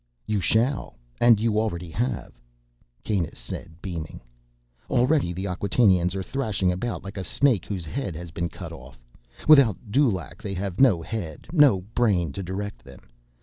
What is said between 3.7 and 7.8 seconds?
beaming. "Already the Acquatainians are thrashing about like a snake